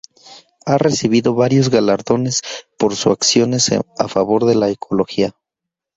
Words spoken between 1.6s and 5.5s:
galardones por su acciones a favor de la ecología.